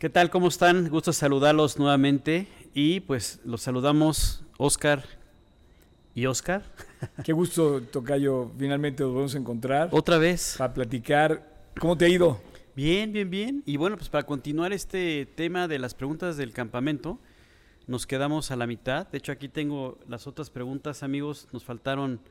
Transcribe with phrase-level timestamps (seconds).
[0.00, 0.30] ¿Qué tal?
[0.30, 0.88] ¿Cómo están?
[0.88, 5.04] Gusto saludarlos nuevamente y pues los saludamos Oscar
[6.14, 6.62] y Oscar.
[7.22, 9.90] Qué gusto, Tocayo, finalmente nos vamos a encontrar.
[9.92, 10.54] Otra vez.
[10.56, 11.54] Para platicar.
[11.78, 12.40] ¿Cómo te ha ido?
[12.74, 13.62] Bien, bien, bien.
[13.66, 17.18] Y bueno, pues para continuar este tema de las preguntas del campamento,
[17.86, 19.06] nos quedamos a la mitad.
[19.08, 21.46] De hecho, aquí tengo las otras preguntas, amigos.
[21.52, 22.22] Nos faltaron...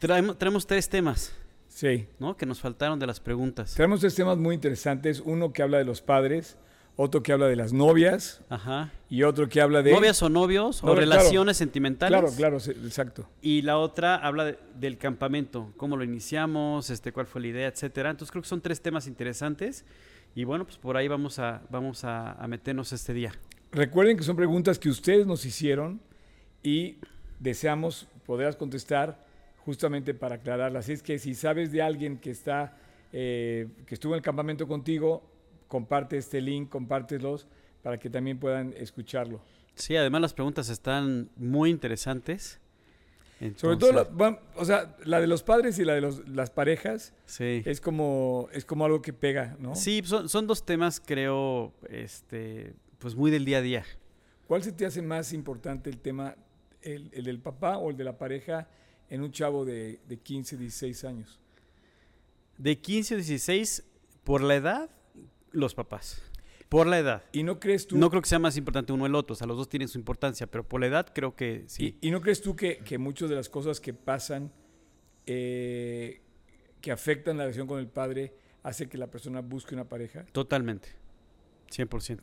[0.00, 1.32] Traemos, traemos tres temas.
[1.68, 2.08] Sí.
[2.18, 2.36] ¿No?
[2.36, 3.76] Que nos faltaron de las preguntas.
[3.76, 5.22] Tenemos tres temas muy interesantes.
[5.24, 6.56] Uno que habla de los padres,
[6.96, 8.90] otro que habla de las novias Ajá.
[9.08, 9.92] y otro que habla de...
[9.92, 11.00] Novias o novios o claro.
[11.00, 12.18] relaciones sentimentales.
[12.20, 13.28] Claro, claro, exacto.
[13.40, 17.68] Y la otra habla de- del campamento, cómo lo iniciamos, este, cuál fue la idea,
[17.68, 18.10] etcétera.
[18.10, 19.84] Entonces creo que son tres temas interesantes
[20.34, 23.32] y bueno, pues por ahí vamos a, vamos a, a meternos este día.
[23.72, 26.00] Recuerden que son preguntas que ustedes nos hicieron
[26.62, 26.96] y
[27.38, 29.24] deseamos poderlas contestar
[29.64, 30.84] justamente para aclararlas.
[30.84, 32.76] Así es que si sabes de alguien que está,
[33.12, 35.22] eh, que estuvo en el campamento contigo,
[35.70, 37.46] comparte este link, compártelos
[37.80, 39.40] para que también puedan escucharlo.
[39.76, 42.60] Sí, además las preguntas están muy interesantes.
[43.56, 46.50] Sobre todo, la, bueno, o sea, la de los padres y la de los- las
[46.50, 47.62] parejas sí.
[47.64, 49.74] es como, es como algo que pega, ¿no?
[49.76, 53.84] Sí, son, son dos temas, creo, este, pues muy del día a día.
[54.48, 56.34] ¿Cuál se te hace más importante el tema,
[56.82, 58.68] el, el del papá o el de la pareja
[59.08, 61.40] en un chavo de, de 15, 16 años?
[62.58, 63.84] De 15 o 16,
[64.24, 64.90] por la edad,
[65.52, 66.22] los papás.
[66.68, 67.24] Por la edad.
[67.32, 69.46] ¿Y no crees tú, No creo que sea más importante uno el otro, o sea,
[69.46, 71.96] los dos tienen su importancia, pero por la edad creo que sí.
[72.00, 74.52] y, y no crees tú que, que muchas de las cosas que pasan,
[75.26, 76.20] eh,
[76.80, 80.24] que afectan la relación con el padre, hace que la persona busque una pareja?
[80.32, 80.90] Totalmente,
[81.72, 82.20] 100%.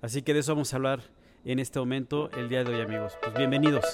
[0.00, 1.02] Así que de eso vamos a hablar
[1.44, 3.14] en este momento, el día de hoy, amigos.
[3.20, 3.84] Pues bienvenidos.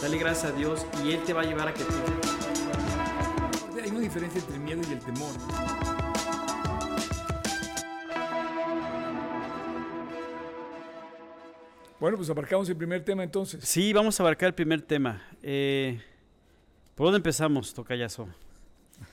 [0.00, 2.27] Dale gracias a Dios y Él te va a llevar a que tú...
[4.08, 5.34] Diferencia entre el miedo y el temor.
[12.00, 13.62] Bueno, pues abarcamos el primer tema entonces.
[13.62, 15.22] Sí, vamos a abarcar el primer tema.
[15.42, 16.00] Eh,
[16.94, 18.30] ¿Por dónde empezamos, Tocayazo?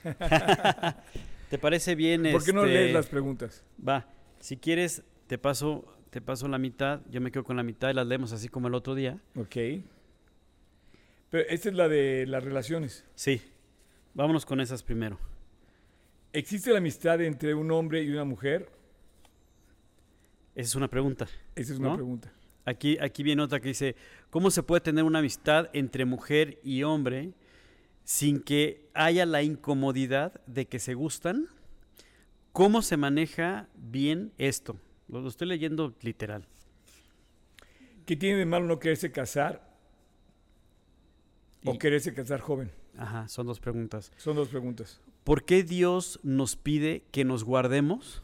[1.49, 2.31] ¿Te parece bien?
[2.31, 3.65] ¿Por qué no este, lees las preguntas?
[3.85, 4.07] Va,
[4.39, 7.95] si quieres, te paso, te paso la mitad, yo me quedo con la mitad y
[7.95, 9.19] las leemos así como el otro día.
[9.35, 9.57] Ok.
[11.31, 13.03] Pero esta es la de las relaciones.
[13.15, 13.41] Sí,
[14.15, 15.19] vámonos con esas primero.
[16.33, 18.69] ¿Existe la amistad entre un hombre y una mujer?
[20.55, 21.27] Esa es una pregunta.
[21.55, 21.95] Esa es una ¿No?
[21.95, 22.31] pregunta.
[22.65, 23.95] Aquí, aquí viene otra que dice,
[24.31, 27.33] ¿cómo se puede tener una amistad entre mujer y hombre
[28.03, 31.47] sin que haya la incomodidad de que se gustan?
[32.51, 34.79] ¿Cómo se maneja bien esto?
[35.07, 36.47] Lo, lo estoy leyendo literal.
[38.05, 39.61] ¿Qué tiene de malo no quererse casar
[41.65, 42.71] o quererse casar joven?
[42.97, 44.11] Ajá, son dos preguntas.
[44.17, 44.99] Son dos preguntas.
[45.23, 48.21] ¿Por qué Dios nos pide que nos guardemos?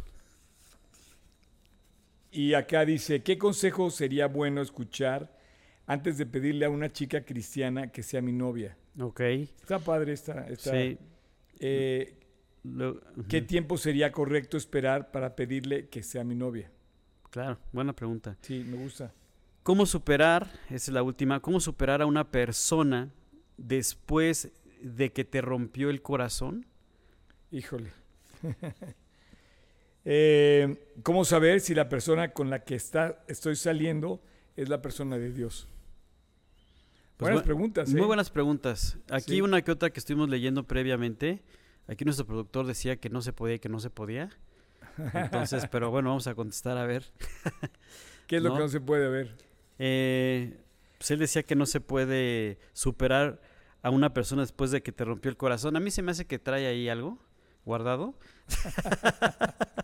[2.31, 5.37] Y acá dice, ¿qué consejo sería bueno escuchar
[5.85, 8.77] antes de pedirle a una chica cristiana que sea mi novia?
[8.99, 9.19] Ok.
[9.19, 10.47] Está padre esta.
[10.47, 10.97] esta Sí.
[11.59, 12.17] eh,
[12.63, 16.69] Lo- ¿Qué tiempo sería correcto esperar para pedirle que sea mi novia?
[17.31, 18.37] Claro, buena pregunta.
[18.43, 19.11] Sí, me gusta.
[19.63, 23.09] ¿Cómo superar, esa es la última, cómo superar a una persona
[23.57, 26.65] después de que te rompió el corazón?
[27.51, 27.91] Híjole.
[30.03, 34.19] Eh, ¿Cómo saber si la persona con la que está, estoy saliendo
[34.55, 35.67] es la persona de Dios?
[37.17, 37.89] Pues Buenas bu- preguntas.
[37.93, 37.97] ¿eh?
[37.97, 38.97] Muy buenas preguntas.
[39.11, 39.41] Aquí Sí.
[39.41, 41.43] una que otra que estuvimos leyendo previamente.
[41.87, 44.31] Aquí nuestro productor decía que no se podía y que no se podía.
[45.13, 47.05] Entonces, pero bueno, vamos a contestar a ver.
[48.27, 48.55] ¿Qué es lo ¿no?
[48.55, 49.35] que no se puede ver?
[49.77, 50.57] Eh,
[50.97, 53.39] pues él decía que no se puede superar
[53.83, 55.75] a una persona después de que te rompió el corazón.
[55.75, 57.17] A mí se me hace que trae ahí algo
[57.65, 58.13] guardado.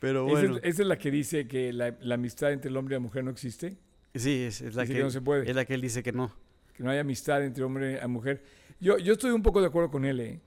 [0.00, 2.76] Pero Esa es- bueno, Esa, es la que dice que la, la amistad entre el
[2.76, 3.76] hombre y la mujer no existe.
[4.14, 5.48] sí, es, es la Dice que, que no se puede.
[5.48, 6.32] es la que él dice que no.
[6.74, 8.42] Que no hay amistad entre hombre y mujer.
[8.80, 10.20] Yo, yo estoy un poco de acuerdo con él.
[10.20, 10.40] ¿eh?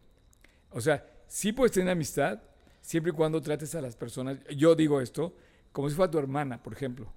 [0.72, 2.40] O sea, sí puedes tener amistad
[2.82, 4.38] siempre y cuando trates a las personas.
[4.56, 5.36] Yo digo esto
[5.72, 7.12] como si fuera tu hermana, por ejemplo.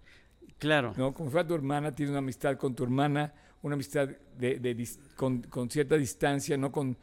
[0.59, 0.95] Claro.
[0.97, 1.13] ¿no?
[1.13, 3.33] Como si fuera tu hermana, tienes una amistad con tu hermana,
[3.63, 6.97] una amistad de, con, con cierta distancia, no con,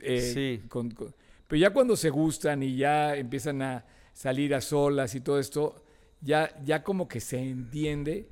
[0.00, 0.20] eh,
[0.60, 0.68] Sí.
[0.68, 1.14] con- con-
[1.48, 5.84] Pero ya cuando se gustan y ya empiezan a salir a solas y todo esto,
[6.20, 8.28] ya, ya como que se entiende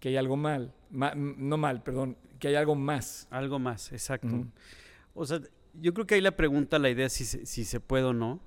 [0.00, 0.72] que hay algo mal.
[0.90, 3.26] Ma- no mal, perdón, que hay algo más.
[3.30, 4.46] Algo más, exacto.
[5.14, 5.40] O sea,
[5.80, 8.40] yo creo que ahí la pregunta, la idea si se, si se puede o no.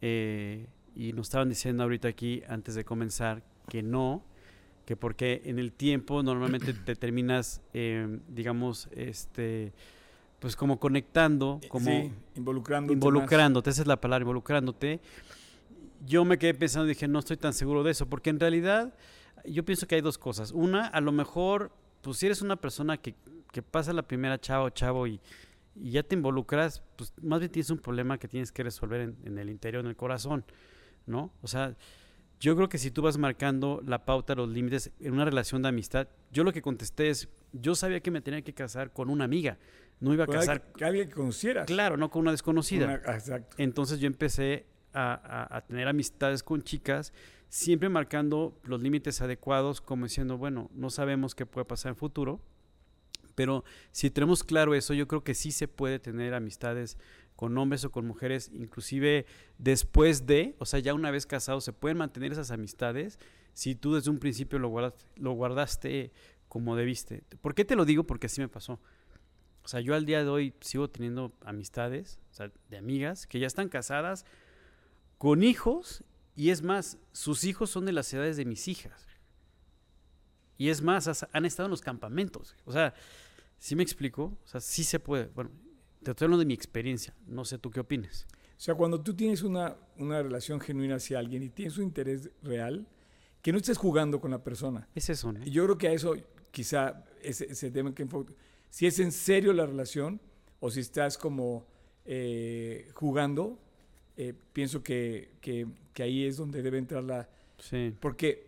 [0.00, 4.24] Eh, y nos estaban diciendo ahorita aquí, antes de comenzar, que no,
[4.90, 9.72] que porque en el tiempo normalmente te terminas, eh, digamos, este,
[10.40, 12.94] pues como conectando, como sí, involucrándote.
[12.94, 15.00] involucrándote, esa es la palabra, involucrándote.
[16.04, 18.92] Yo me quedé pensando y dije, no estoy tan seguro de eso, porque en realidad
[19.44, 20.50] yo pienso que hay dos cosas.
[20.50, 21.70] Una, a lo mejor,
[22.02, 23.14] pues si eres una persona que,
[23.52, 25.20] que pasa la primera chavo, chavo y,
[25.76, 29.16] y ya te involucras, pues más bien tienes un problema que tienes que resolver en,
[29.22, 30.44] en el interior, en el corazón,
[31.06, 31.30] ¿no?
[31.42, 31.76] O sea,
[32.40, 35.68] yo creo que si tú vas marcando la pauta, los límites en una relación de
[35.68, 39.24] amistad, yo lo que contesté es, yo sabía que me tenía que casar con una
[39.24, 39.58] amiga,
[40.00, 41.66] no iba a Con casar, alguien- alguien que conocieras.
[41.66, 42.86] claro, no con una desconocida.
[42.86, 43.56] Una- exacto.
[43.58, 44.64] Entonces yo empecé
[44.94, 45.12] a,
[45.52, 47.12] a- a tener amistades con chicas,
[47.50, 51.98] siempre marcando los límites adecuados, como diciendo, bueno, no sabemos qué puede pasar en el
[51.98, 52.40] futuro,
[53.34, 56.96] pero si tenemos claro eso, yo creo que sí se puede tener amistades
[57.40, 59.24] con hombres o con mujeres, inclusive
[59.56, 63.18] después de, o sea, ya una vez casados, se pueden mantener esas amistades
[63.54, 66.12] si tú desde un principio lo guardaste, lo guardaste
[66.48, 67.24] como debiste.
[67.40, 68.04] ¿Por qué te lo digo?
[68.04, 68.78] Porque así me pasó.
[69.64, 73.38] O sea, yo al día de hoy sigo teniendo amistades, o sea, de amigas que
[73.38, 74.26] ya están casadas
[75.16, 76.04] con hijos
[76.36, 79.08] y es más, sus hijos son de las edades de mis hijas.
[80.58, 82.54] Y es más, han estado en los campamentos.
[82.66, 82.92] O sea,
[83.58, 84.36] ¿sí me explico?
[84.44, 85.28] O sea, sí se puede.
[85.28, 85.50] Bueno,
[86.02, 87.14] te estoy hablando de mi experiencia.
[87.26, 88.26] No sé tú qué opines.
[88.32, 92.30] O sea, cuando tú tienes una, una relación genuina hacia alguien y tienes un interés
[92.42, 92.86] real,
[93.42, 94.86] que no estés jugando con la persona.
[94.94, 95.42] Es eso, ¿no?
[95.44, 96.14] Y yo creo que a eso
[96.50, 98.26] quizá ese, ese tema que enfo-
[98.68, 100.20] si es en serio la relación
[100.60, 101.66] o si estás como
[102.04, 103.58] eh, jugando,
[104.16, 107.28] eh, pienso que, que- que ahí es donde debe entrar la...
[107.58, 107.94] Sí.
[107.98, 108.46] Porque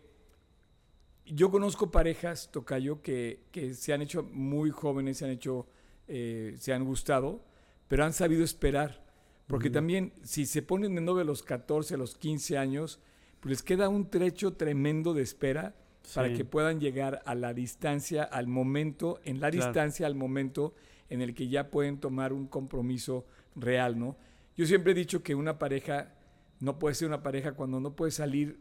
[1.25, 5.65] yo conozco parejas, Tocayo, que, que se han hecho muy jóvenes, se han hecho,
[6.07, 7.43] eh, se han gustado,
[7.87, 9.03] pero han sabido esperar.
[9.47, 12.99] Porque también si se ponen de novio a los 14, a los 15 años,
[13.39, 15.75] pues les queda un trecho tremendo de espera
[16.15, 19.65] para que puedan llegar a la distancia, al momento, en la Claro.
[19.67, 20.73] distancia, al momento
[21.09, 23.25] en el que ya pueden tomar un compromiso
[23.55, 24.17] real, ¿no?
[24.57, 26.13] Yo siempre he dicho que una pareja
[26.59, 28.59] no puede ser una pareja cuando no puede salir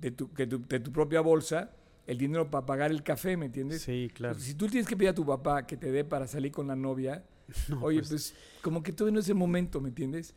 [0.00, 1.72] de tu, que tu- de tu propia bolsa
[2.06, 3.82] el dinero para pagar el café, ¿me entiendes?
[3.82, 4.38] Sí, claro.
[4.38, 6.76] Si tú tienes que pedir a tu papá que te dé para salir con la
[6.76, 7.24] novia,
[7.68, 10.34] No, oye, pues, pues como que todavía no es el momento, ¿me entiendes?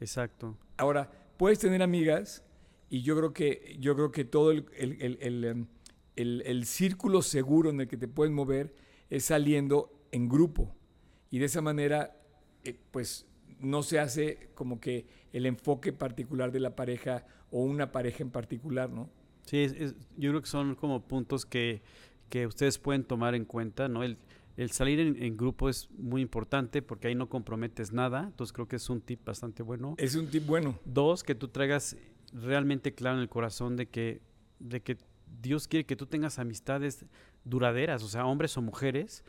[0.00, 0.56] Exacto.
[0.76, 2.42] Ahora, puedes tener amigas
[2.90, 5.66] y yo creo que, yo creo que todo el, el- el- el, em,
[6.16, 8.74] el- el círculo seguro en el que te puedes mover
[9.10, 10.74] es saliendo en grupo.
[11.30, 12.16] Y de esa manera,
[12.64, 13.26] eh, pues
[13.58, 18.30] no se hace como que el enfoque particular de la pareja o una pareja en
[18.30, 19.10] particular, ¿no?
[19.46, 21.82] Sí, es- es- yo creo que son como puntos que,
[22.28, 24.02] que ustedes pueden tomar en cuenta, ¿no?
[24.04, 24.18] El,
[24.56, 28.68] el salir en, en grupo es muy importante porque ahí no comprometes nada, entonces creo
[28.68, 29.94] que es un tip bastante bueno.
[29.98, 30.78] Es un tip bueno.
[30.84, 31.96] Dos, que tú traigas
[32.32, 34.20] realmente claro en el corazón de que,
[34.58, 34.98] de que
[35.42, 37.04] Dios quiere que tú tengas amistades
[37.44, 39.24] duraderas, o sea, hombres o mujeres,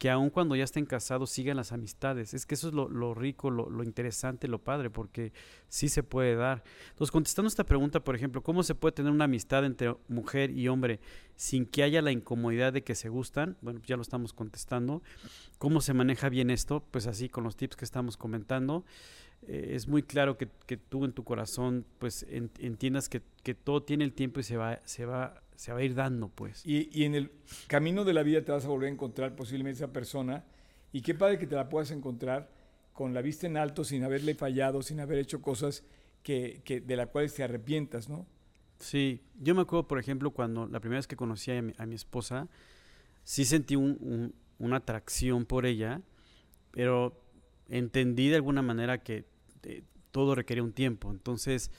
[0.00, 2.32] que aun cuando ya estén casados sigan las amistades.
[2.32, 5.34] Es que eso es lo, rico, lo, interesante, lo padre, porque
[5.68, 6.64] sí se puede dar.
[6.88, 10.68] Entonces, contestando esta pregunta, por ejemplo, ¿cómo se puede tener una amistad entre mujer y
[10.68, 11.00] hombre
[11.36, 13.58] sin que haya la incomodidad de que se gustan?
[13.60, 15.02] Bueno, ya lo estamos contestando.
[15.58, 16.82] ¿Cómo se maneja bien esto?
[16.90, 18.86] Pues así, con los tips que estamos comentando
[19.42, 20.46] eh, es muy claro que,
[20.78, 24.56] tú en tu corazón pues en- entiendas que, que todo tiene el tiempo y se
[24.56, 26.64] va, se va, se va a ir dando pues.
[26.64, 27.30] Y, y en el
[27.66, 30.42] camino de la vida te vas a volver a encontrar posiblemente esa persona.
[30.90, 32.50] Y qué padre que te la puedas encontrar
[32.94, 35.84] con la vista en alto, sin haberle fallado, sin haber hecho cosas
[36.22, 38.26] que, que- de las cuales te arrepientas, ¿no?
[38.78, 41.84] Sí, yo me acuerdo por ejemplo cuando la primera vez que conocí a mi, a
[41.84, 42.48] mi esposa,
[43.22, 46.00] sí sentí un- un- una atracción por ella,
[46.70, 47.22] pero
[47.68, 49.26] entendí de alguna manera que
[49.64, 51.10] eh, todo requería un tiempo.
[51.10, 51.70] Entonces,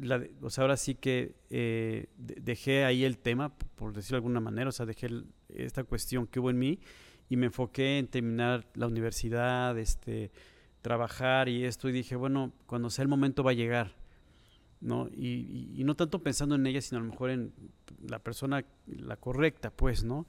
[0.00, 4.18] la o sea, ahora sí que eh, de- dejé ahí el tema, por decirlo de
[4.18, 6.78] alguna manera, o sea, dejé el- esta cuestión que hubo en mí
[7.28, 10.30] y me enfoqué en terminar la universidad, este,
[10.82, 13.94] trabajar y esto, y dije, bueno, cuando sea el momento va a llegar.
[14.80, 15.08] ¿no?
[15.14, 17.52] Y, y- y no tanto pensando en ella, sino a lo mejor en
[18.04, 20.26] la persona, la correcta, pues, ¿no?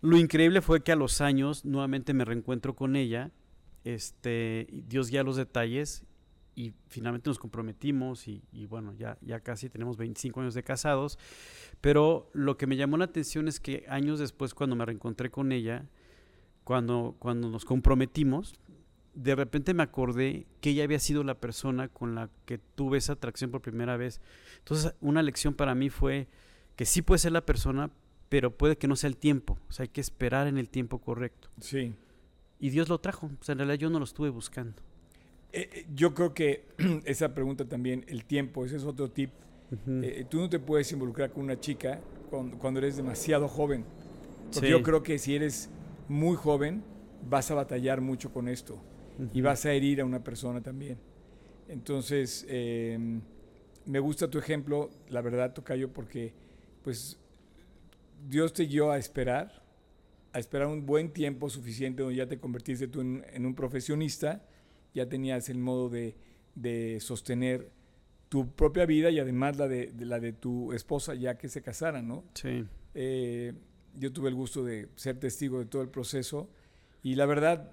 [0.00, 3.32] Lo increíble fue que a los años nuevamente me reencuentro con ella,
[3.82, 6.04] este, Dios guía los detalles
[6.58, 11.16] y finalmente nos comprometimos y, y bueno, ya, ya casi tenemos 25 años de casados,
[11.80, 15.52] pero lo que me llamó la atención es que años después cuando me reencontré con
[15.52, 15.86] ella,
[16.64, 18.58] cuando, cuando nos comprometimos,
[19.14, 23.12] de repente me acordé que ella había sido la persona con la que tuve esa
[23.12, 24.20] atracción por primera vez.
[24.58, 26.26] Entonces, una lección para mí fue
[26.74, 27.92] que sí puede ser la persona,
[28.28, 29.60] pero puede que no sea el tiempo.
[29.68, 31.50] O sea, hay que esperar en el tiempo correcto.
[31.60, 31.94] Sí.
[32.58, 33.30] Y Dios lo trajo.
[33.40, 34.82] O sea, en realidad yo no lo estuve buscando.
[35.52, 36.66] Eh, eh, yo creo que
[37.04, 39.30] esa pregunta también, el tiempo, ese es otro tip.
[39.86, 42.00] Eh, tú no te puedes involucrar con una chica
[42.30, 43.84] cuando, cuando eres demasiado joven.
[44.52, 44.72] Porque Sí.
[44.72, 45.68] yo creo que si eres
[46.08, 46.82] muy joven,
[47.28, 48.80] vas a batallar mucho con esto
[49.34, 50.98] y vas a herir a una persona también.
[51.68, 53.20] Entonces, em,
[53.84, 56.32] me gusta tu ejemplo, la verdad, Tocayo, porque
[56.82, 57.18] pues
[58.26, 59.62] Dios te guió a esperar,
[60.32, 64.47] a esperar un buen tiempo suficiente donde ya te convertiste tú en, un profesionista,
[64.98, 66.16] ya tenías el modo de,
[67.00, 67.70] sostener
[68.28, 72.06] tu propia vida y además la de, la de tu esposa ya que se casaran,
[72.06, 72.24] ¿no?
[72.34, 72.64] Sí.
[72.94, 73.54] Eh,
[73.94, 76.50] yo tuve el gusto de ser testigo de todo el proceso
[77.02, 77.70] y la verdad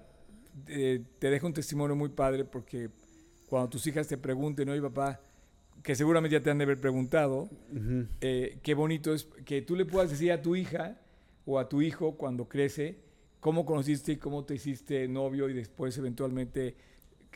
[0.68, 2.90] eh, te dejo un testimonio muy padre porque
[3.48, 5.20] cuando tus hijas te pregunten, oye papá,
[5.82, 7.50] que seguramente ya te han de haber preguntado,
[8.20, 11.00] eh, qué bonito es que tú le puedas decir a tu hija
[11.44, 12.98] o a tu hijo cuando crece
[13.40, 16.76] cómo conociste y cómo te hiciste novio y después eventualmente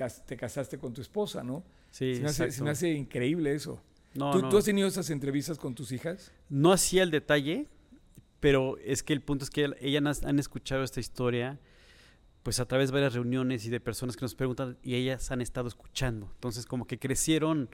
[0.08, 1.64] te casaste con tu esposa, ¿no?
[1.90, 3.80] Sí, se me, hace, se me hace, increíble eso.
[4.12, 6.32] ¿Tú, ¿Tú, has tenido esas entrevistas con tus hijas?
[6.48, 7.68] No hacía el detalle,
[8.40, 11.58] pero es que el punto es que ellas han escuchado esta historia
[12.42, 15.40] pues a través de varias reuniones y de personas que nos preguntan y ellas han
[15.40, 16.30] estado escuchando.
[16.34, 17.68] Entonces como que crecieron,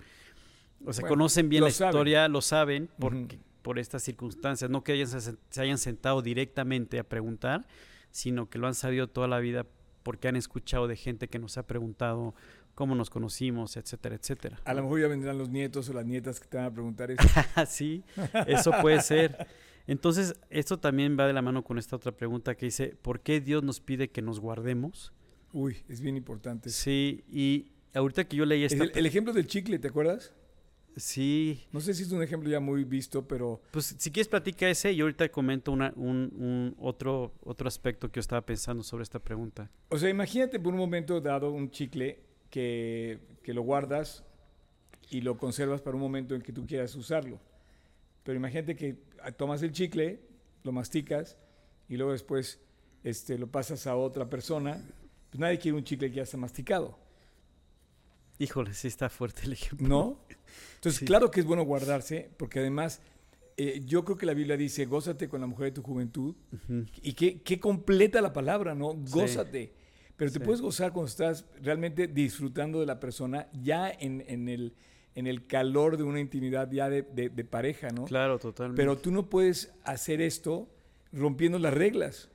[0.85, 5.37] o sea, conocen bien la historia, lo saben porque, por estas circunstancias, no que ellas
[5.51, 7.67] se hayan sentado directamente a preguntar,
[8.11, 9.67] sino que lo han sabido toda la vida
[10.07, 12.33] porque han escuchado de gente que nos ha preguntado
[12.77, 14.61] cómo nos conocimos, etcétera, etcétera.
[14.65, 17.11] A lo mejor ya vendrán los nietos o las nietas que te van a preguntar
[17.11, 17.25] eso.
[17.67, 18.05] sí,
[18.47, 19.49] eso puede ser.
[19.89, 23.41] Entonces, esto también va de la mano con esta otra pregunta que dice, ¿por qué
[23.41, 25.13] Dios nos pide que nos guardemos?
[25.53, 26.71] Uy, es bien importante.
[26.71, 28.85] Sí, y ahorita que yo leí esta...
[28.85, 30.33] El, el ejemplo del chicle, ¿te acuerdas?
[30.97, 31.67] Sí.
[31.73, 33.61] No sé si es un ejemplo ya muy visto, pero...
[33.71, 38.17] Pues si quieres platica ese y ahorita comento una, un, un, otro, otro aspecto que
[38.17, 39.71] yo estaba pensando sobre esta pregunta.
[39.91, 44.25] O sea, imagínate por un momento dado un chicle que, que lo guardas
[45.11, 47.39] y lo conservas para un momento en que tú quieras usarlo.
[48.23, 48.97] Pero imagínate que
[49.37, 50.21] tomas el chicle,
[50.65, 51.37] lo masticas
[51.89, 52.59] y luego después
[53.05, 54.83] este, lo pasas a otra persona.
[55.31, 56.99] Pues nadie quiere un chicle que ya está masticado.
[58.39, 59.89] Híjole, sí está fuerte el ejemplo.
[59.89, 60.21] ¿No?
[60.75, 63.01] Entonces, claro que es bueno guardarse, porque además
[63.57, 66.35] eh, yo creo que la Biblia dice, gózate con la mujer de tu juventud.
[67.03, 68.95] Y qué, completa la palabra, ¿no?
[68.95, 69.73] Gózate.
[70.17, 74.75] Pero te puedes gozar cuando estás realmente disfrutando de la persona ya en, en el
[75.17, 77.03] en el calor de una intimidad ya de,
[77.51, 78.05] pareja, ¿no?
[78.05, 78.81] Claro, totalmente.
[78.81, 80.69] Pero tú no puedes hacer esto
[81.11, 82.29] rompiendo las reglas.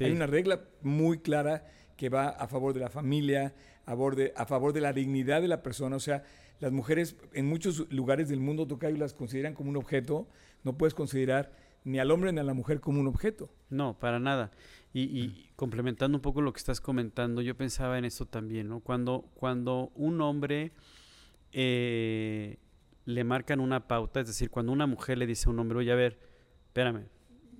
[0.00, 3.54] Hay una regla muy clara que va a favor de la familia,
[3.86, 5.96] a favor de, la dignidad de la persona.
[5.96, 6.24] O sea,
[6.60, 10.28] las mujeres en muchos lugares del mundo tocayo las consideran como un objeto.
[10.64, 11.52] No puedes considerar
[11.84, 13.50] ni al hombre ni a la mujer como un objeto.
[13.70, 14.50] No, para nada.
[14.94, 18.80] Y, complementando un poco lo que estás comentando, yo pensaba en esto también, ¿no?
[18.80, 20.72] Cuando, cuando un hombre
[21.52, 22.58] eh,
[23.06, 25.92] le marcan una pauta, es decir, cuando una mujer le dice a un hombre, oye,
[25.92, 26.18] a ver,
[26.66, 27.06] espérame,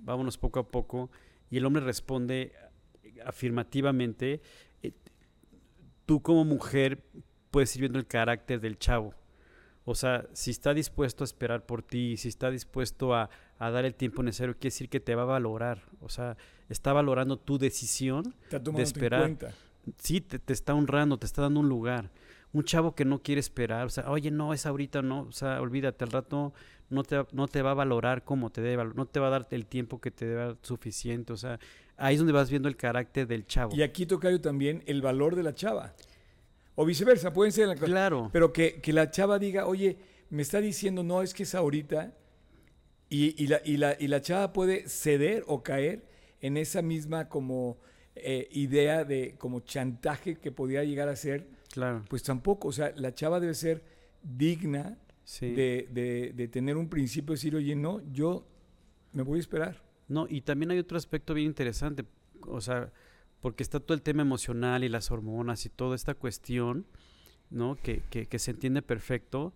[0.01, 1.09] vámonos poco a poco,
[1.49, 2.53] y el hombre responde
[3.25, 4.41] afirmativamente,
[6.05, 7.03] tú como mujer
[7.51, 9.13] puedes ir viendo el carácter del chavo.
[9.85, 13.29] O sea, si está dispuesto a esperar por ti, si está dispuesto a,
[13.59, 15.81] dar el tiempo necesario, quiere decir que te va a valorar.
[16.01, 16.37] O sea,
[16.69, 19.37] está valorando tu decisión de esperar.
[19.97, 22.09] Sí, te, te, está honrando, te está dando un lugar
[22.53, 25.59] un chavo que no quiere esperar, o sea, oye, no, es ahorita, no, o sea,
[25.59, 26.53] olvídate, al rato
[26.89, 29.47] no te, no te va a valorar como te debe, no te va a dar
[29.49, 31.59] el tiempo que te debe suficiente, o sea,
[31.97, 33.75] ahí es donde vas viendo el carácter del chavo.
[33.75, 35.93] Y aquí toca también el valor de la chava.
[36.75, 38.29] O viceversa, pueden ser la Claro.
[38.31, 39.97] Pero que, la chava diga, oye,
[40.29, 42.13] me está diciendo, no, es que es ahorita,
[43.09, 46.03] y, la, y, la, y la chava puede ceder o caer
[46.41, 47.77] en esa misma como
[48.15, 52.05] eh, idea de como chantaje que podía llegar a ser Claro.
[52.07, 53.83] Pues tampoco, o sea, la chava debe ser
[54.21, 54.95] digna
[55.41, 58.45] de, tener un principio, de decir, oye, no, yo
[59.11, 59.81] me voy a esperar.
[60.13, 62.05] No, y también hay otro aspecto bien interesante,
[62.41, 62.91] o sea,
[63.41, 66.85] porque está todo el tema emocional y las hormonas y toda esta cuestión,
[67.49, 67.75] ¿no?
[67.75, 69.53] Que, que, se entiende perfecto,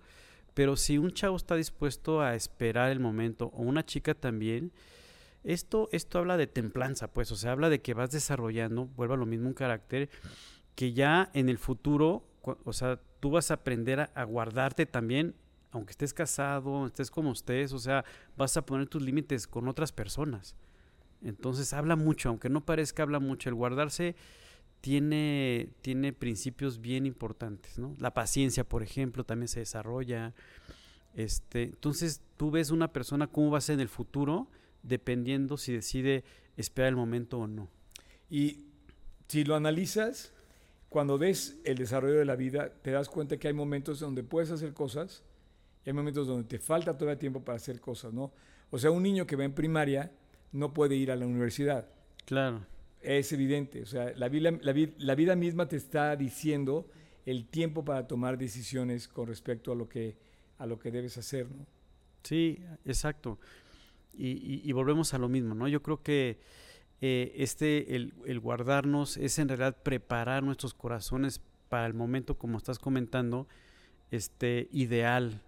[0.56, 4.72] pero si un chavo está dispuesto a esperar el momento, o una chica también,
[5.44, 9.20] esto, esto habla de templanza, pues, o sea, habla de que vas desarrollando, vuelva a
[9.20, 10.10] lo mismo, un carácter
[10.74, 15.36] que ya en el futuro, o sea, tú vas a aprender a, guardarte también,
[15.72, 18.06] aunque estés casado, estés como estés, o sea,
[18.36, 20.56] vas a poner tus límites con otras personas.
[21.22, 24.16] Entonces habla mucho, aunque no parezca habla mucho, el guardarse
[24.82, 27.96] tiene, tiene principios bien importantes, ¿no?
[28.00, 30.34] La paciencia, por ejemplo, también se desarrolla.
[31.16, 34.48] Este, entonces tú ves una persona cómo va a ser en el futuro,
[34.84, 36.24] dependiendo si decide
[36.56, 37.68] esperar el momento o no.
[38.30, 38.66] Y
[39.28, 40.32] si lo analizas,
[40.90, 44.52] cuando ves el desarrollo de la vida, te das cuenta que hay momentos donde puedes
[44.52, 45.24] hacer cosas
[45.88, 48.34] y hay momentos donde te falta todavía tiempo para hacer cosas, ¿no?
[48.72, 50.12] O sea, un niño que va en primaria
[50.52, 51.88] no puede ir a la universidad.
[52.26, 52.66] Claro.
[53.02, 53.82] es evidente.
[53.84, 56.90] O sea, la vida, la, la vida misma te está diciendo
[57.26, 60.18] el tiempo para tomar decisiones con respecto a lo que,
[60.58, 61.66] a lo que debes hacer, ¿no?
[62.24, 63.40] Sí, exacto.
[64.14, 65.70] Y, y- y volvemos a lo mismo, ¿no?
[65.70, 66.38] Yo creo que
[67.00, 71.40] eh, este, el, el guardarnos, es en realidad preparar nuestros corazones
[71.70, 73.48] para el momento, como estás comentando,
[74.12, 75.42] este, ideal.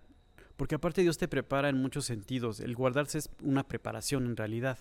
[0.60, 2.60] Porque aparte Dios te prepara en muchos sentidos.
[2.60, 4.78] El guardarse es una preparación en realidad.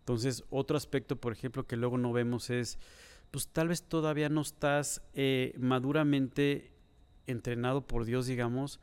[0.00, 2.80] Entonces, otro aspecto, por ejemplo, que luego no vemos es,
[3.30, 6.72] pues tal vez todavía no estás eh, maduramente
[7.28, 8.80] entrenado por Dios, digamos,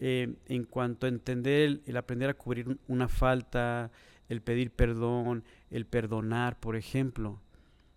[0.00, 3.92] eh, en cuanto a entender el, aprender a cubrir un- una falta,
[4.28, 7.40] el pedir perdón, el perdonar, por ejemplo.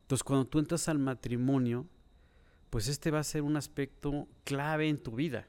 [0.04, 1.88] Entonces, cuando tú entras al matrimonio,
[2.70, 5.48] pues este va a ser un aspecto clave en tu vida.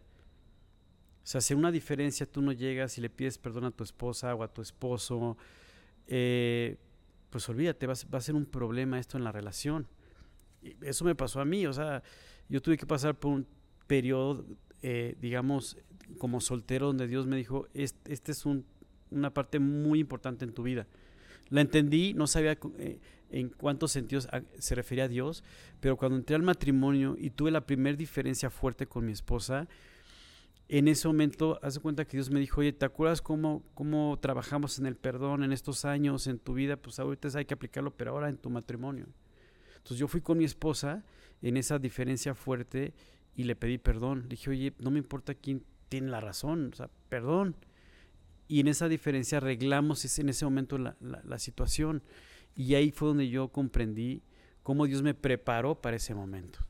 [1.22, 4.34] O sea, si una diferencia tú no llegas y le pides perdón a tu esposa
[4.34, 5.36] o a tu esposo,
[6.08, 6.76] eh,
[7.30, 9.86] pues olvídate, va va a ser un problema esto en la relación.
[10.80, 12.02] Eso me pasó a mí, o sea,
[12.48, 13.46] yo tuve que pasar por un
[13.86, 14.44] periodo,
[14.82, 15.76] eh, digamos,
[16.18, 18.64] como soltero, donde Dios me dijo, este, este es un-
[19.10, 20.86] una parte muy importante en tu vida.
[21.50, 22.98] La entendí, no sabía eh,
[23.30, 25.42] en cuántos sentidos a- se refería a Dios,
[25.80, 29.68] pero cuando entré al matrimonio y tuve la primera diferencia fuerte con mi esposa,
[30.78, 34.18] en ese momento, haz de cuenta que Dios me dijo, oye, ¿te acuerdas cómo, cómo
[34.20, 36.76] trabajamos en el perdón en estos años, en tu vida?
[36.78, 39.06] Pues ahorita hay que aplicarlo, pero ahora en tu matrimonio.
[39.76, 41.04] Entonces yo fui con mi esposa
[41.42, 42.94] en esa diferencia fuerte
[43.36, 44.22] y le pedí perdón.
[44.22, 47.54] Le dije, oye, no me importa quién tiene la razón, o sea, perdón.
[48.48, 52.02] Y en esa diferencia arreglamos ese- en ese momento la- la situación.
[52.56, 54.22] Y ahí fue donde yo comprendí
[54.62, 56.60] cómo Dios me preparó para ese momento.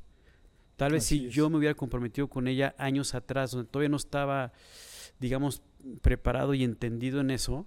[0.83, 1.35] Tal vez Así si es.
[1.35, 4.53] yo me hubiera comprometido con ella años atrás, donde todavía no estaba,
[5.21, 5.63] digamos,
[6.01, 7.67] preparado y entendido en eso,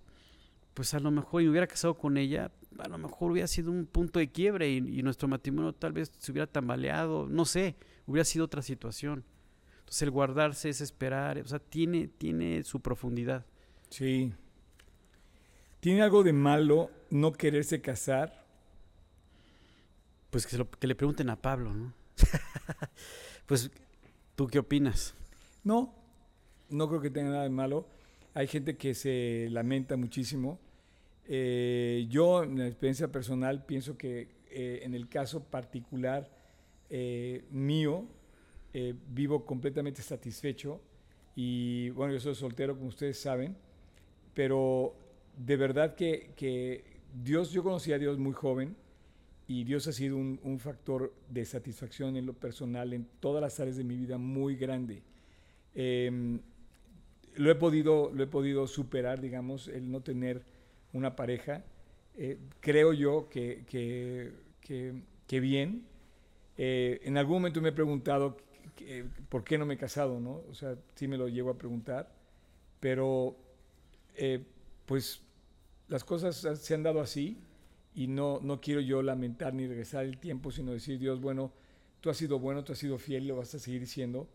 [0.74, 3.72] pues a lo mejor y me hubiera casado con ella, a lo mejor hubiera sido
[3.72, 7.78] un punto de quiebre y, y nuestro matrimonio tal vez se hubiera tambaleado, no sé,
[8.06, 9.24] hubiera sido otra situación.
[9.80, 13.46] Entonces el guardarse es esperar, o sea, tiene, tiene su profundidad.
[13.90, 14.34] Sí.
[15.80, 18.46] ¿Tiene algo de malo no quererse casar?
[20.32, 21.94] Pues que, se lo- que le pregunten a Pablo, ¿no?
[23.46, 23.72] pues,
[24.36, 25.14] ¿tú qué opinas?
[25.64, 25.94] No,
[26.70, 27.88] no creo que tenga nada de malo.
[28.34, 30.60] Hay gente que se lamenta muchísimo.
[31.28, 36.30] Eh, yo, en la experiencia personal, pienso que eh, en el caso particular
[36.90, 38.06] eh, mío,
[39.08, 40.82] vivo completamente satisfecho.
[41.34, 43.56] Y bueno, yo soy soltero, como ustedes saben,
[44.34, 44.94] pero
[45.38, 48.76] de verdad que, que Dios, yo conocí a Dios muy joven
[49.48, 53.60] y Dios ha sido un, un factor de satisfacción en lo personal, en todas las
[53.60, 55.04] áreas de mi vida muy grande.
[55.76, 56.40] Eh,
[57.36, 60.44] lo, he podido, lo he podido superar, digamos, el no tener
[60.94, 61.64] una pareja.
[62.18, 64.32] Eh, creo yo que, que,
[64.62, 64.94] que-
[65.28, 65.86] que bien.
[66.58, 68.38] Eh, en algún momento me he preguntado
[68.76, 70.42] que- por qué no me he casado, ¿no?
[70.50, 72.12] O sea, sí me lo llego a preguntar,
[72.80, 73.36] pero
[74.16, 74.44] eh,
[74.86, 75.22] pues
[75.90, 77.38] las cosas se han dado así
[77.96, 81.52] y no, no quiero yo lamentar ni regresar el tiempo, sino decir, Dios, bueno,
[82.02, 84.28] tú has sido bueno, tú has sido fiel, lo vas a seguir siendo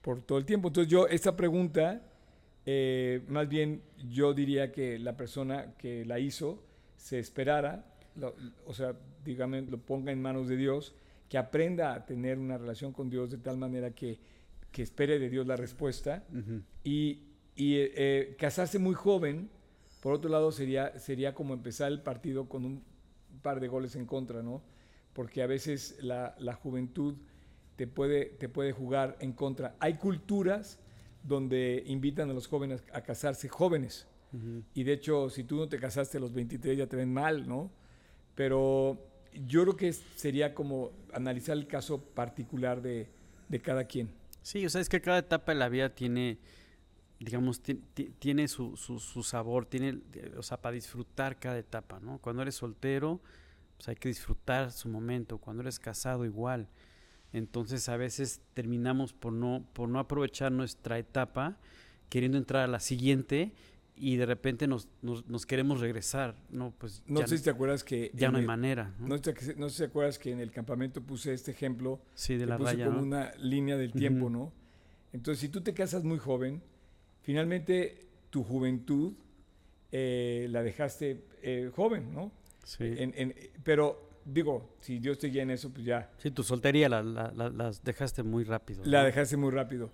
[0.00, 0.68] por todo el tiempo.
[0.68, 2.02] Entonces yo, esta pregunta,
[2.66, 6.62] eh, más bien yo diría que la persona que la hizo
[6.96, 7.84] se esperara,
[8.16, 8.34] lo-
[8.66, 10.94] o sea, dígame, lo ponga en manos de Dios,
[11.28, 14.18] que aprenda a tener una relación con Dios de tal manera que,
[14.70, 16.24] que espere de Dios la respuesta
[16.84, 17.18] y,
[17.56, 19.50] y, eh, eh, casarse muy joven,
[20.04, 22.84] por otro lado, sería, sería como empezar el partido con un
[23.40, 24.60] par de goles en contra, ¿no?
[25.14, 27.14] Porque a veces la, la juventud
[27.76, 29.76] te puede, te puede jugar en contra.
[29.80, 30.78] Hay culturas
[31.22, 34.06] donde invitan a los jóvenes a casarse jóvenes.
[34.74, 37.48] Y de hecho, si tú no te casaste a los 23 ya te ven mal,
[37.48, 37.70] ¿no?
[38.34, 39.00] Pero
[39.46, 43.08] yo creo que sería como analizar el caso particular de,
[43.48, 44.10] de cada quien.
[44.42, 46.36] Sí, o sea, es que cada etapa de la vida tiene,
[47.24, 50.00] digamos, ti- ti- tiene su, su, su sabor, tiene,
[50.36, 52.18] o sea, para disfrutar cada etapa, ¿no?
[52.18, 53.20] Cuando eres soltero,
[53.76, 56.68] pues hay que disfrutar su momento, cuando eres casado igual.
[57.32, 61.58] Entonces a veces terminamos por no, por no aprovechar nuestra etapa,
[62.08, 63.52] queriendo entrar a la siguiente
[63.96, 66.72] y de repente nos, nos, nos queremos regresar, ¿no?
[66.78, 68.10] Pues No ya, sé si te acuerdas que...
[68.14, 69.08] ya no hay el- manera, ¿no?
[69.08, 72.36] No, sé, no sé si te acuerdas que en el campamento puse este ejemplo sí,
[72.36, 73.02] de la puse raya, como ¿no?
[73.06, 74.30] una línea del tiempo.
[74.30, 74.52] ¿no?
[75.12, 76.62] Entonces, si tú te casas muy joven,
[77.24, 79.12] finalmente tu juventud
[79.92, 82.30] eh, la dejaste eh, joven, ¿no?
[82.64, 82.84] Sí.
[82.84, 86.88] En- en- pero digo, si Dios te guía en eso, pues ya, Sí, tu soltería
[86.88, 88.82] la, la- la- las dejaste muy rápido.
[88.84, 89.06] la ¿no?
[89.06, 89.90] dejaste muy rápido.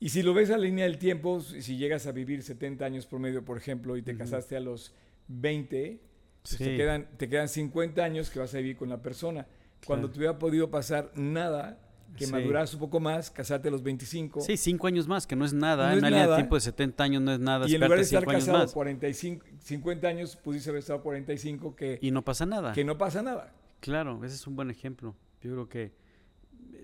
[0.00, 3.06] Y si lo ves a la línea del tiempo, si llegas a vivir 70 años
[3.06, 4.92] promedio, por ejemplo, y te casaste a los
[5.28, 6.00] 20,
[6.42, 6.64] Pues Sí.
[6.64, 9.46] te, quedan, te quedan 50 años que vas a vivir con la persona.
[9.86, 10.12] Cuando Claro.
[10.12, 11.78] te hubiera podido pasar nada,
[12.16, 12.32] que Sí.
[12.32, 14.40] maduras un poco más, casarte a los 25.
[14.40, 15.86] Sí, cinco años más, que no es nada.
[15.86, 17.68] No en es una línea de tiempo de 70 años no es nada.
[17.68, 18.72] y en lugar de estar casado más.
[18.72, 22.72] 45, 50 años, pudiste haber estado 45, que, Y no pasa nada.
[22.72, 23.52] que no pasa nada.
[23.80, 25.14] Claro, ese es un buen ejemplo.
[25.42, 25.92] Yo creo que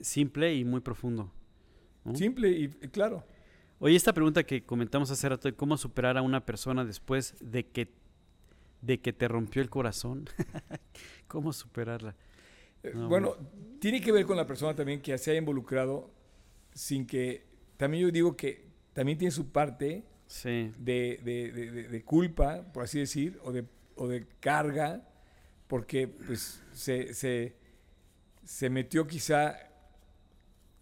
[0.03, 1.33] simple y muy profundo.
[2.05, 2.15] ¿no?
[2.15, 3.25] Simple y y claro.
[3.79, 7.67] Oye, esta pregunta que comentamos hace rato de cómo superar a una persona después de
[7.67, 7.91] que,
[8.83, 10.29] de que te rompió el corazón.
[11.29, 12.15] ¿Cómo superarla?
[12.83, 13.37] Eh, No, bueno,
[13.79, 16.11] tiene que ver con la persona también que se haya involucrado
[16.75, 17.45] sin que,
[17.77, 23.01] también yo digo que también tiene su parte Sí, de, de- de- culpa, por así
[23.01, 23.65] decir, o de,
[23.97, 25.03] o de carga,
[25.67, 27.57] porque pues se, se,
[28.45, 29.57] se metió quizá,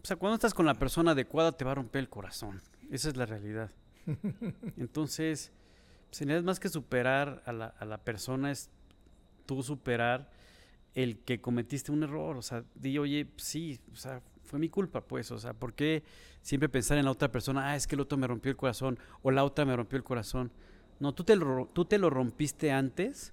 [0.03, 2.61] O sea, cuando estás con la persona adecuada te va a romper el corazón.
[2.91, 3.71] Esa es la realidad.
[4.77, 5.51] Entonces,
[6.11, 8.71] pues, en realidad más que superar a la, a la persona es
[9.47, 10.31] tú superar
[10.95, 12.37] el que cometiste un error.
[12.37, 15.31] O sea, di, oye, sí, o sea, fue mi culpa, pues.
[15.31, 16.03] O sea, ¿por qué
[16.43, 17.71] siempre pensar en la otra persona?
[17.71, 20.05] Ah, es que el otro me rompió el corazón o la otra me rompió el
[20.05, 20.51] corazón.
[21.01, 23.33] No, tú te lo, tú te lo rompiste antes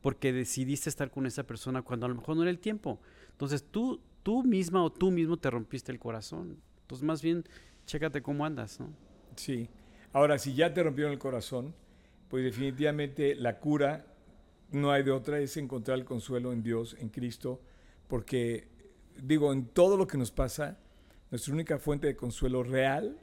[0.00, 3.00] porque decidiste estar con esa persona cuando a lo mejor no era el tiempo.
[3.30, 6.58] Entonces tú, tú misma o tú mismo te rompiste el corazón.
[6.82, 7.44] Entonces más bien,
[7.86, 8.88] chécate cómo andas, ¿no?
[9.36, 9.68] sí.
[10.14, 11.74] Ahora, si ya te rompieron el corazón,
[12.28, 14.11] pues definitivamente la cura
[14.72, 17.60] no hay de otra, es encontrar el consuelo en Dios, en Cristo,
[18.08, 18.68] porque
[19.22, 20.78] digo, en todo lo que nos pasa,
[21.30, 23.18] nuestra única fuente de consuelo real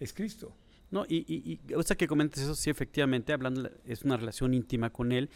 [0.00, 0.52] es Cristo.
[0.90, 4.52] No, y, y, y o sea que comentes eso, sí, efectivamente, hablando, es una relación
[4.52, 5.30] íntima con él,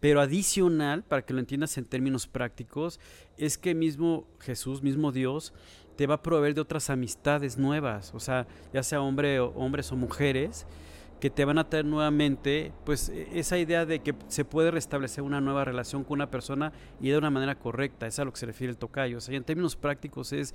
[0.00, 3.00] pero adicional, para que lo entiendas en términos prácticos,
[3.36, 5.52] es que mismo Jesús, mismo Dios,
[5.96, 9.96] te va a proveer de otras amistades nuevas, o sea, ya sea hombre hombres o
[9.96, 10.66] mujeres,
[11.20, 15.22] que te van a traer nuevamente, pues, e- esa idea de que se puede restablecer
[15.22, 18.38] una nueva relación con una persona y de una manera correcta, es a lo que
[18.38, 19.18] se refiere el tocayo.
[19.18, 20.54] O sea, en términos prácticos es,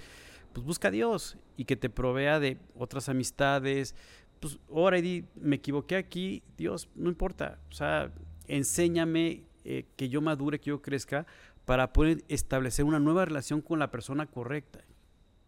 [0.53, 3.95] pues, busca a Dios y que te provea de otras amistades,
[4.39, 8.11] pues ahora di, me equivoqué aquí, Dios, no importa, o sea,
[8.47, 11.25] enséñame eh, que yo madure, que yo crezca,
[11.63, 14.83] para poder establecer una nueva relación con la persona correcta.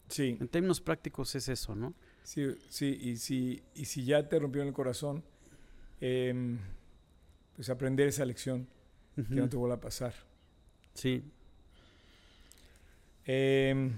[0.08, 0.38] Sí.
[0.40, 1.94] En términos prácticos es eso, ¿no?
[2.26, 5.24] Sí, sí, y si, y si ya te rompieron el corazón,
[6.02, 6.58] em,
[7.56, 8.68] pues aprender esa lección,
[9.16, 10.14] que no te vuelva a pasar.
[10.94, 11.24] Sí,
[13.28, 13.98] Em,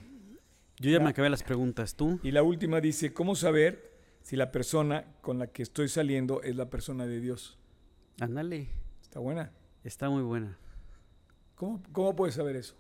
[0.80, 2.18] yo ya me acabé las preguntas, ¿tú?
[2.24, 6.56] y la última dice, ¿cómo saber si la persona con la que estoy saliendo es
[6.56, 7.58] la persona de Dios?
[8.22, 8.70] Ándale,
[9.02, 9.52] Está buena.
[9.84, 10.58] está muy buena.
[11.56, 12.76] ¿Cómo, cómo puedes saber eso?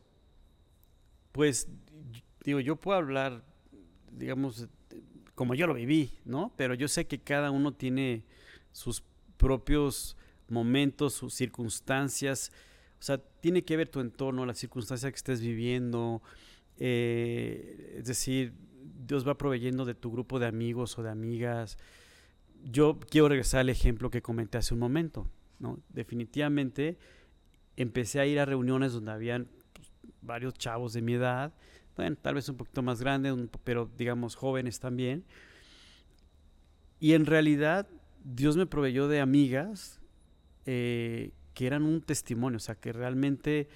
[1.33, 1.67] Pues,
[2.45, 3.43] digo, yo puedo hablar,
[4.12, 4.67] digamos,
[5.38, 6.52] como yo lo viví, ¿no?
[6.58, 8.23] Pero yo sé que cada uno tiene
[8.71, 9.04] sus
[9.38, 10.17] propios
[10.50, 12.52] momentos, sus circunstancias.
[13.00, 16.23] O sea, tiene que ver tu entorno, la circunstancia que estés viviendo.
[16.80, 18.56] eh, es decir,
[19.06, 21.78] Dios va proveyendo de tu grupo de amigos o de amigas.
[22.63, 25.80] Yo quiero regresar al ejemplo que comenté hace un momento, ¿no?
[25.89, 26.97] Definitivamente
[27.76, 29.91] empecé a ir a reuniones donde habían pues,
[30.23, 31.54] varios chavos de mi edad,
[32.21, 33.33] tal vez un poquito más grandes,
[33.63, 35.25] pero digamos jóvenes también.
[36.99, 37.88] Y en realidad
[38.23, 39.99] Dios me proveyó de amigas
[40.65, 43.67] eh, que eran un testimonio, o sea, que realmente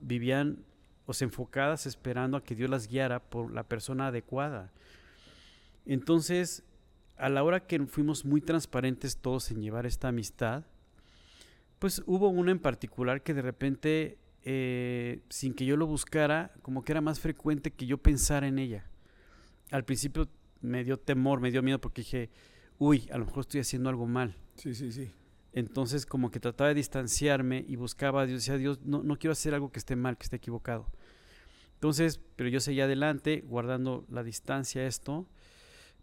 [0.00, 0.64] vivían
[1.06, 4.72] o enfocadas esperando a que Dios las guiara por la persona adecuada.
[5.84, 6.64] Entonces,
[7.16, 10.64] a la hora que fuimos muy transparentes todos en llevar esta amistad,
[11.78, 16.84] pues hubo una en particular que de repente, eh, sin que yo lo buscara, como
[16.84, 18.86] que era más frecuente que yo pensara en ella.
[19.72, 20.28] Al principio
[20.60, 22.30] me dio temor, me dio miedo porque dije,
[22.78, 24.36] uy, a lo mejor estoy haciendo algo mal.
[24.54, 25.10] Sí, sí, sí.
[25.52, 29.32] Entonces como que trataba de distanciarme y buscaba a Dios, decía Dios, no, no quiero
[29.32, 30.86] hacer algo que esté mal, que esté equivocado.
[31.74, 35.26] Entonces, pero yo seguía adelante, guardando la distancia a esto,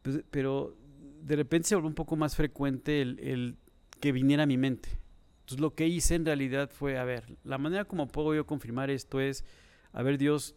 [0.02, 0.76] pues, pero
[1.22, 3.56] de repente se volvió un poco más frecuente el, el
[4.02, 5.00] que viniera a mi mente.
[5.44, 8.90] Entonces lo que hice en realidad fue, a ver, la manera como puedo yo confirmar
[8.90, 9.44] esto es,
[9.92, 10.56] a ver Dios,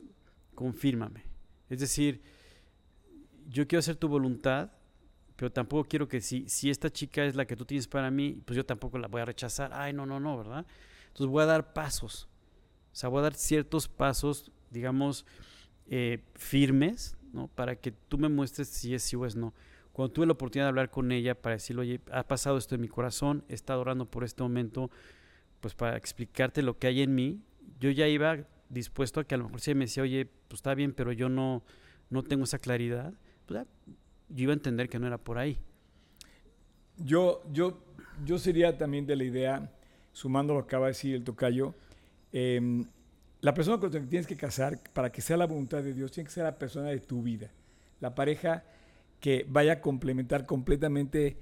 [0.55, 1.25] confírmame.
[1.68, 2.22] Es decir,
[3.49, 4.70] yo quiero hacer tu voluntad,
[5.35, 8.40] pero tampoco quiero que si, si esta chica es la que tú tienes para mí,
[8.44, 9.72] pues yo tampoco la voy a rechazar.
[9.75, 10.64] Ay, no, no, no, ¿verdad?
[11.09, 12.29] Entonces voy a dar pasos.
[12.92, 15.27] O sea, voy a dar ciertos pasos, digamos,
[15.88, 17.49] eh, firmes, ¿no?
[17.49, 19.53] Para que tú me muestres si es sí o es no.
[19.96, 22.82] Cuando tuve la oportunidad de hablar con ella para decirle, oye, ha pasado esto en
[22.82, 24.90] mi corazón, he estado orando por este momento,
[25.62, 27.40] pues para explicarte lo que hay en mí,
[27.80, 30.74] yo ya iba dispuesto a que a lo mejor si me decía, oye, pues está
[30.74, 31.62] bien, pero yo no,
[32.11, 33.14] no tengo esa claridad,
[33.46, 33.64] pues
[34.28, 35.59] yo iba a entender que no era por ahí.
[36.98, 37.82] Yo, yo,
[38.22, 39.72] yo sería también de la idea,
[40.12, 41.74] sumando lo que acaba de decir el tocayo,
[42.32, 42.85] em,
[43.40, 46.12] la persona con la que tienes que casar, para que sea la voluntad de Dios,
[46.12, 47.50] tiene que ser la persona de tu vida.
[48.00, 48.62] La pareja
[49.20, 51.37] que vaya a complementar completamente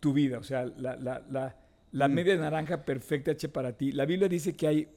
[0.00, 0.38] tu vida.
[0.38, 1.56] O sea, la, la, la,
[1.92, 2.12] la Mm.
[2.12, 3.92] media naranja perfecta hecha para ti.
[3.92, 4.88] La Biblia dice que hay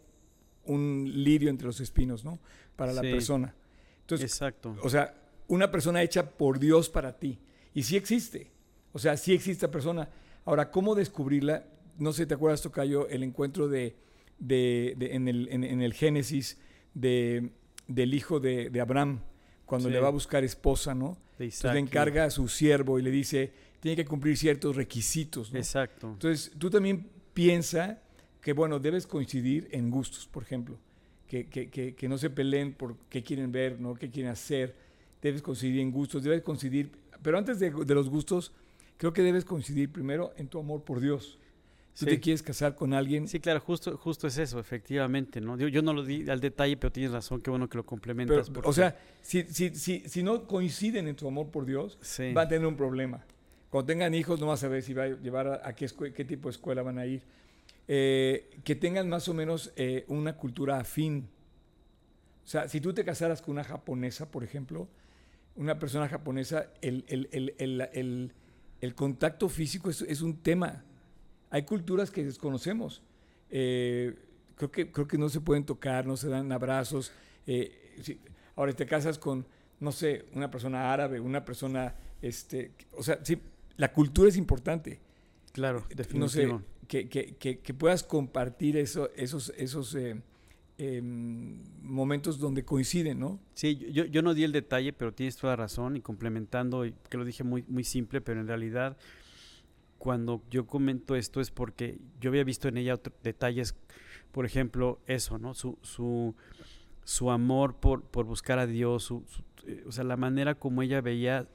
[0.65, 2.39] un lirio entre los espinos, ¿no?
[2.75, 3.55] Para la persona.
[4.01, 4.75] Entonces, Exacto.
[4.83, 5.15] o sea,
[5.47, 7.39] una persona hecha por Dios para ti.
[7.73, 8.51] Y sí existe.
[8.93, 10.09] O sea, sí existe esta persona.
[10.45, 11.65] Ahora, ¿cómo descubrirla?
[11.97, 13.95] No sé, ¿te acuerdas, Tocayo, el encuentro de,
[14.39, 16.59] de- de- en, el, en- en el Génesis
[16.93, 17.51] de,
[17.87, 19.21] del hijo de, de Abraham,
[19.69, 19.93] cuando Sí.
[19.93, 21.17] le va a buscar esposa, ¿no?
[21.39, 25.59] Entonces le encarga a su siervo y le dice, tiene que cumplir ciertos requisitos, ¿no?
[25.59, 26.09] Exacto.
[26.09, 27.99] Entonces, tú también piensa
[28.41, 30.77] que, bueno, debes coincidir en gustos, por ejemplo.
[31.27, 33.93] Que, que- que- que no se peleen por qué quieren ver, ¿no?
[33.93, 34.75] qué quieren hacer.
[35.21, 36.89] Debes coincidir en gustos, debes coincidir.
[37.21, 38.51] Pero antes de, de los gustos,
[38.97, 41.37] creo que debes coincidir primero en tu amor por Dios.
[41.99, 42.11] Tú Sí.
[42.11, 43.27] te quieres casar con alguien.
[43.27, 45.57] Sí, claro, justo, justo es eso, efectivamente, ¿no?
[45.57, 47.89] Yo, yo no lo di al detalle, pero tienes razón, qué bueno que lo pero,
[47.89, 48.49] complementas.
[48.63, 52.45] o sea, si, si, si, si no coinciden en tu amor por Dios, sí, van
[52.45, 53.25] a tener un problema.
[53.69, 56.23] Cuando tengan hijos, no vas a ver si va a llevar a, a qué, qué
[56.25, 57.21] tipo de escuela van a ir.
[57.87, 61.27] Eh, que tengan más o menos eh, una cultura afín.
[62.45, 64.87] O sea, si tú te casaras con una japonesa, por ejemplo,
[65.55, 68.33] una persona japonesa, el, el- el- el- el-
[68.81, 70.83] el contacto físico es, es un tema.
[71.49, 73.01] Hay culturas que desconocemos.
[73.49, 74.15] Eh,
[74.55, 77.11] creo, que, creo que no se pueden tocar, no se dan abrazos.
[77.47, 78.19] Eh, si-
[78.55, 79.45] ahora, te casas con,
[79.79, 83.39] no sé, una persona árabe, una persona, este, o sea, sí,
[83.77, 84.99] la cultura es importante.
[85.53, 85.83] claro,
[86.13, 86.47] No sé,
[86.87, 90.21] que, que- que- que puedas compartir eso, esos, esos eh,
[90.77, 93.39] em, momentos donde coinciden, ¿no?
[93.53, 97.25] Sí, yo, yo no di el detalle, pero tienes toda razón y complementando, que lo
[97.25, 98.95] dije muy, muy simple, pero en realidad
[99.99, 103.75] cuando yo comento esto es porque yo había visto en ella otro- detalles,
[104.31, 105.53] por ejemplo, eso, ¿no?
[105.53, 106.35] Su, su,
[107.03, 109.23] su amor por, por buscar a Dios, su-
[109.67, 111.47] eh, o sea, la manera como ella veía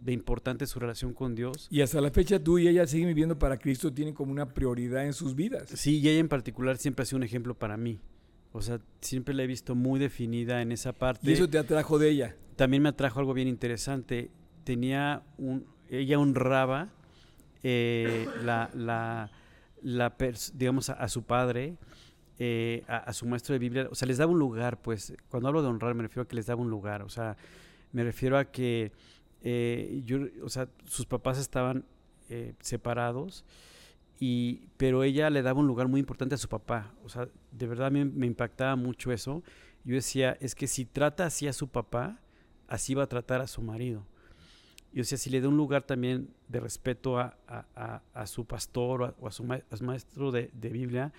[0.00, 1.66] de importante su relación con Dios.
[1.72, 5.04] Y hasta la fecha tú y ella siguen viviendo para Cristo, tienen como una prioridad
[5.04, 5.68] en sus vidas.
[5.74, 7.98] Sí, y ella en particular siempre ha sido un ejemplo para mí.
[8.52, 11.28] O sea, siempre la he visto muy definida en esa parte.
[11.28, 12.36] Y eso te atrajo de ella.
[12.56, 14.30] también me atrajo algo bien interesante.
[14.64, 16.90] Tenía un, ella honraba
[17.62, 19.30] eh, la, la,
[19.82, 20.14] la
[20.54, 21.76] digamos, a, su padre,
[22.38, 23.88] eh, a, su maestro de Biblia.
[23.90, 25.14] O sea, les daba un lugar, pues.
[25.28, 27.02] Cuando hablo de honrar, me refiero a que les daba un lugar.
[27.02, 27.36] O sea,
[27.92, 28.92] me refiero a que
[29.42, 31.84] eh, yo, o sea, sus papás estaban
[32.28, 33.44] eh, separados.
[34.20, 36.92] Y, pero ella le daba un lugar muy importante a su papá.
[37.04, 39.42] O sea, de verdad me impactaba mucho eso.
[39.84, 42.20] Yo decía, es que si trata así a su papá,
[42.66, 44.04] así va a tratar a su marido.
[44.92, 48.26] Y o sea, si le da un lugar también de respeto a, a- a- a
[48.26, 51.12] su pastor o a, su, ma- a su maestro de, de Biblia,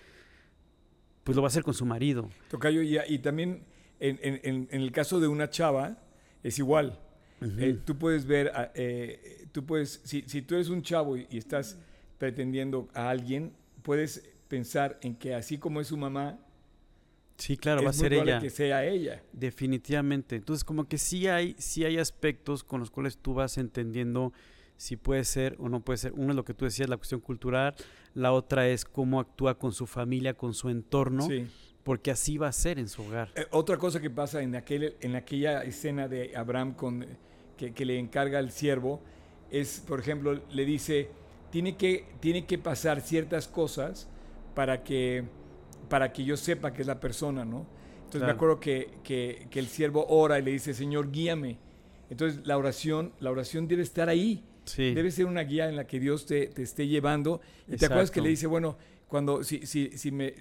[1.24, 2.30] pues lo va a hacer con su marido.
[2.50, 3.64] Tocayo, y, y también
[4.00, 5.98] en, en- el caso de una chava,
[6.44, 7.00] es igual.
[7.42, 11.38] Eh, tú puedes ver, eh, tú puedes, si, si tú eres un chavo y, y
[11.38, 11.78] estás
[12.18, 13.54] pretendiendo a alguien,
[13.84, 16.38] puedes pensar en que así como es su mamá,
[17.40, 18.40] sí, claro, es va a ser ella.
[18.40, 19.24] que sea ella.
[19.34, 20.36] Definitivamente.
[20.36, 24.32] Entonces, como que sí hay, sí hay aspectos con los cuales tú vas entendiendo
[24.78, 26.14] si puede ser o no puede ser.
[26.14, 27.76] Uno es lo que tú decías, la cuestión cultural.
[28.14, 31.48] La otra es cómo actúa con su familia, con su entorno, Sí.
[31.84, 33.30] porque así va a ser en su hogar.
[33.36, 37.06] Eh, otra cosa que pasa en, aquel, en aquella escena de Abraham con,
[37.58, 39.02] que, que le encarga al siervo
[39.52, 41.10] es, por ejemplo, le dice,
[41.52, 44.08] tiene que, tiene que pasar ciertas cosas
[44.56, 45.26] para que,
[45.88, 47.66] para que yo sepa que es la persona, ¿no?
[48.00, 48.36] Entonces me Claro.
[48.36, 51.58] acuerdo que, que- que el siervo ora y le dice, Señor, guíame.
[52.10, 54.44] Entonces la oración, la oración debe estar ahí.
[54.66, 54.94] Sí.
[54.94, 57.42] Debe ser una guía en la que Dios te, te esté llevando.
[57.68, 58.24] Y te acuerdas que Exacto.
[58.24, 60.34] le dice, bueno, cuando si, si, si me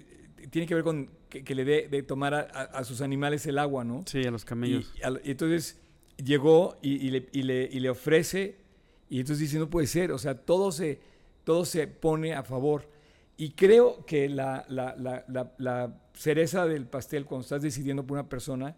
[0.51, 3.45] tiene que ver con que, que le dé de tomar a, a- a sus animales
[3.45, 4.03] el agua, ¿no?
[4.07, 4.91] Sí, a los camellos.
[4.95, 5.79] y y entonces
[6.17, 8.57] llegó y, y le, y le- y le ofrece,
[9.09, 10.99] y entonces dice, no puede ser, o sea, todo se,
[11.43, 12.87] todo se pone a favor.
[13.41, 15.23] Y creo que la, la- la-
[15.57, 18.75] la- cereza del pastel cuando estás decidiendo por una persona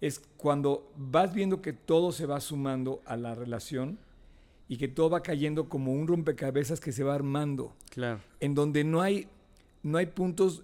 [0.00, 3.98] es cuando vas viendo que todo se va sumando a la relación
[4.68, 8.20] y que todo va cayendo como un rompecabezas que se va armando, Claro.
[8.40, 9.28] en donde no hay,
[9.82, 10.62] no hay puntos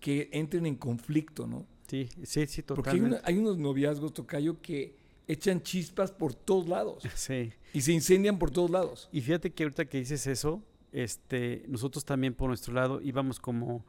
[0.00, 1.64] que entren en conflicto, ¿no?
[1.86, 3.16] Sí, sí, sí, Porque hay, totalmente.
[3.20, 4.94] una- hay unos noviazgos, Tocayo, que
[5.26, 7.50] echan chispas por todos lados Sí.
[7.72, 9.08] y se incendian por todos lados.
[9.12, 10.62] Y fíjate que ahorita que dices eso,
[10.94, 13.84] este, nosotros también por nuestro lado íbamos como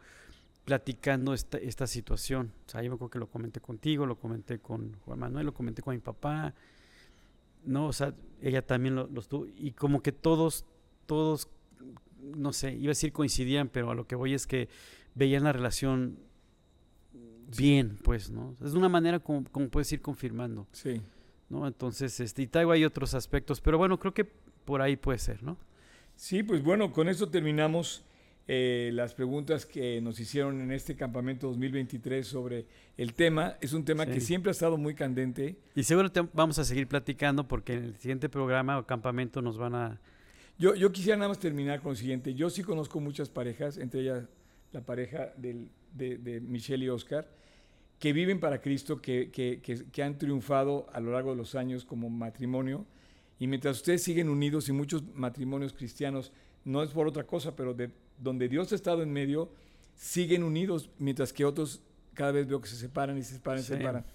[0.66, 2.52] platicando esta, esta situación.
[2.66, 5.54] O sea, yo me acuerdo que lo comenté contigo, lo comenté con Juan Manuel, lo
[5.54, 6.56] comenté con mi papá.
[7.64, 9.46] No, o sea, ella también lo, los tuvo.
[9.46, 10.66] Y como que todos,
[11.06, 11.48] todos,
[12.20, 14.68] no sé, iba a decir coincidían, pero a lo que voy es que
[15.14, 16.18] veían la relación
[17.56, 18.56] bien, pues, ¿no?
[18.64, 21.04] Es una manera como, como puedes ir confirmando, Sí.
[21.50, 21.68] ¿no?
[21.68, 25.44] Entonces, este, y traigo ahí otros aspectos, pero bueno, creo que por ahí puede ser,
[25.44, 25.58] ¿no?
[26.16, 28.04] Sí, pues bueno, con esto terminamos
[28.48, 32.66] eh, las preguntas que nos hicieron en este campamento 2023 sobre
[32.98, 33.58] el tema.
[33.60, 34.28] Es un tema que Sí.
[34.28, 35.58] siempre ha estado muy candente.
[35.76, 39.58] Y seguro te- vamos a seguir platicando porque en el siguiente programa o campamento nos
[39.58, 40.00] van a...
[40.58, 42.34] Yo, yo quisiera nada más terminar con lo siguiente.
[42.34, 44.24] Yo sí conozco muchas parejas, entre ellas
[44.72, 47.28] la pareja del- de, de Michelle y Oscar,
[48.00, 51.56] que viven para Cristo, que, que- que- que han triunfado a lo largo de los
[51.56, 52.86] años como matrimonio.
[53.40, 56.32] Y mientras ustedes siguen unidos y muchos matrimonios cristianos,
[56.64, 59.50] no es por otra cosa, pero de donde Dios ha estado en medio,
[59.96, 61.82] siguen unidos, mientras que otros
[62.14, 64.06] cada vez veo que se separan y se separan y se separan.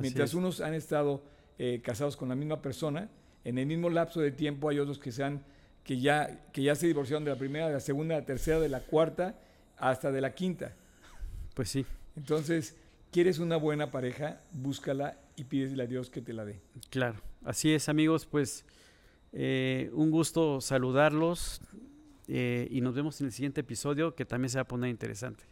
[0.00, 0.34] Mientras es.
[0.34, 1.22] unos han estado
[1.58, 3.08] eh, casados con la misma persona,
[3.44, 5.44] en el mismo lapso de tiempo hay otros que, se han,
[5.84, 8.58] que, ya, que ya se divorciaron de la primera, de la segunda, de la tercera,
[8.58, 9.38] de la cuarta,
[9.76, 10.74] hasta de la quinta.
[11.54, 12.76] Pues sí, Entonces,
[13.14, 16.60] quieres una buena pareja, búscala y pídesle a Dios que te la dé.
[16.90, 17.20] claro.
[17.44, 18.64] Así es, amigos, pues
[19.32, 21.60] eh, un gusto saludarlos
[22.26, 25.44] eh, y nos vemos en el siguiente episodio que también se va a poner interesante.